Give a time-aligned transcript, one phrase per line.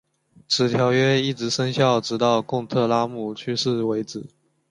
[0.47, 4.25] 此条约一直生效直到贡特拉姆去世为止。